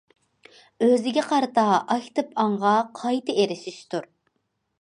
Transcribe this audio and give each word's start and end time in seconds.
ئۆزىگە 0.85 1.25
قارىتا 1.33 1.65
ئاكتىپ 1.97 2.33
ئاڭغا 2.45 2.75
قايتا 3.03 3.37
ئېرىشىشتۇر. 3.37 4.13